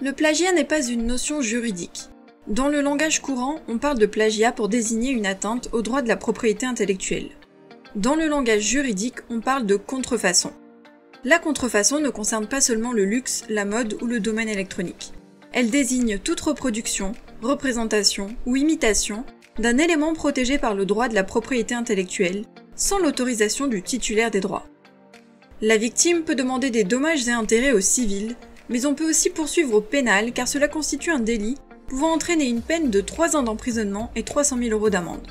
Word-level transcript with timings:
Le 0.00 0.12
plagiat 0.12 0.52
n'est 0.52 0.64
pas 0.64 0.84
une 0.84 1.06
notion 1.06 1.40
juridique. 1.40 2.08
Dans 2.48 2.66
le 2.68 2.80
langage 2.80 3.22
courant, 3.22 3.60
on 3.68 3.78
parle 3.78 3.98
de 3.98 4.06
plagiat 4.06 4.50
pour 4.50 4.68
désigner 4.68 5.12
une 5.12 5.24
atteinte 5.24 5.68
au 5.70 5.82
droit 5.82 6.02
de 6.02 6.08
la 6.08 6.16
propriété 6.16 6.66
intellectuelle. 6.66 7.30
Dans 7.94 8.16
le 8.16 8.26
langage 8.26 8.62
juridique, 8.62 9.18
on 9.30 9.40
parle 9.40 9.66
de 9.66 9.76
contrefaçon. 9.76 10.52
La 11.22 11.38
contrefaçon 11.38 12.00
ne 12.00 12.10
concerne 12.10 12.48
pas 12.48 12.60
seulement 12.60 12.92
le 12.92 13.04
luxe, 13.04 13.44
la 13.48 13.64
mode 13.64 13.96
ou 14.02 14.06
le 14.06 14.18
domaine 14.18 14.48
électronique. 14.48 15.12
Elle 15.52 15.70
désigne 15.70 16.18
toute 16.18 16.40
reproduction, 16.40 17.12
représentation 17.40 18.34
ou 18.46 18.56
imitation 18.56 19.24
d'un 19.60 19.78
élément 19.78 20.12
protégé 20.12 20.58
par 20.58 20.74
le 20.74 20.86
droit 20.86 21.06
de 21.06 21.14
la 21.14 21.22
propriété 21.22 21.72
intellectuelle, 21.72 22.46
sans 22.74 22.98
l'autorisation 22.98 23.68
du 23.68 23.80
titulaire 23.80 24.32
des 24.32 24.40
droits. 24.40 24.66
La 25.62 25.76
victime 25.76 26.24
peut 26.24 26.34
demander 26.34 26.70
des 26.70 26.82
dommages 26.82 27.28
et 27.28 27.32
intérêts 27.32 27.72
au 27.72 27.80
civil, 27.80 28.34
mais 28.68 28.86
on 28.86 28.94
peut 28.94 29.08
aussi 29.08 29.30
poursuivre 29.30 29.74
au 29.74 29.80
pénal 29.80 30.32
car 30.32 30.48
cela 30.48 30.68
constitue 30.68 31.10
un 31.10 31.20
délit 31.20 31.56
pouvant 31.86 32.12
entraîner 32.12 32.46
une 32.46 32.62
peine 32.62 32.90
de 32.90 33.00
3 33.00 33.36
ans 33.36 33.42
d'emprisonnement 33.42 34.10
et 34.16 34.22
300 34.22 34.58
000 34.58 34.70
euros 34.70 34.90
d'amende. 34.90 35.26